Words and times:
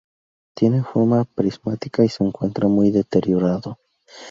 Tiene 0.55 0.81
forma 0.81 1.25
prismática 1.25 2.03
y 2.03 2.09
se 2.09 2.23
encuentra 2.23 2.67
muy 2.67 2.89
deteriorado. 2.89 3.77